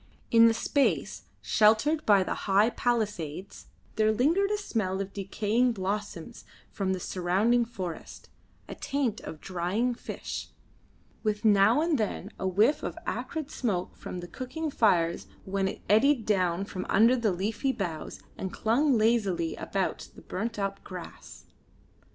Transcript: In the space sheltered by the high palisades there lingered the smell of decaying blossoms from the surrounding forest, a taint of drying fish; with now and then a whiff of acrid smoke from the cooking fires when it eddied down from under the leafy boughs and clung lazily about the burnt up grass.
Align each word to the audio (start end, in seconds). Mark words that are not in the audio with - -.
In 0.31 0.47
the 0.47 0.53
space 0.55 1.25
sheltered 1.43 2.07
by 2.07 2.23
the 2.23 2.33
high 2.49 2.71
palisades 2.71 3.67
there 3.97 4.11
lingered 4.11 4.49
the 4.49 4.57
smell 4.57 4.99
of 4.99 5.13
decaying 5.13 5.73
blossoms 5.73 6.43
from 6.71 6.93
the 6.93 6.99
surrounding 6.99 7.65
forest, 7.65 8.27
a 8.67 8.73
taint 8.73 9.21
of 9.21 9.39
drying 9.39 9.93
fish; 9.93 10.49
with 11.21 11.45
now 11.45 11.81
and 11.81 11.99
then 11.99 12.31
a 12.39 12.47
whiff 12.47 12.81
of 12.81 12.97
acrid 13.05 13.51
smoke 13.51 13.95
from 13.95 14.21
the 14.21 14.27
cooking 14.27 14.71
fires 14.71 15.27
when 15.45 15.67
it 15.67 15.83
eddied 15.87 16.25
down 16.25 16.65
from 16.65 16.87
under 16.89 17.15
the 17.15 17.31
leafy 17.31 17.71
boughs 17.71 18.19
and 18.39 18.51
clung 18.51 18.97
lazily 18.97 19.55
about 19.57 20.09
the 20.15 20.21
burnt 20.23 20.57
up 20.57 20.83
grass. 20.83 21.45